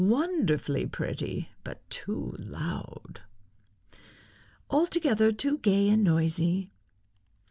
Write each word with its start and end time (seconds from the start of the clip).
"Wonderfully 0.03 0.87
pretty, 0.87 1.51
but 1.63 1.87
too 1.91 2.35
loud." 2.39 3.21
"Altogether 4.67 5.31
too 5.31 5.59
gay 5.59 5.89
and 5.89 6.03
noisy. 6.03 6.71
Mrs. 6.73 7.29